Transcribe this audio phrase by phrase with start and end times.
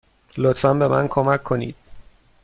[0.37, 1.75] لطفا به من کمک کنید.